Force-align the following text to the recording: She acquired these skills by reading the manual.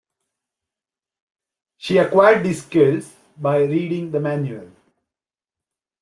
She 1.77 1.99
acquired 1.99 2.43
these 2.43 2.65
skills 2.65 3.13
by 3.37 3.57
reading 3.65 4.09
the 4.09 4.19
manual. 4.19 4.71